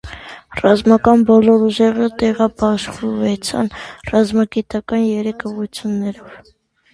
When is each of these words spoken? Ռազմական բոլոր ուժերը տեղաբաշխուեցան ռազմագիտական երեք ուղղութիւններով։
Ռազմական 0.59 1.25
բոլոր 1.29 1.65
ուժերը 1.67 2.07
տեղաբաշխուեցան 2.21 3.69
ռազմագիտական 4.13 5.05
երեք 5.11 5.47
ուղղութիւններով։ 5.53 6.35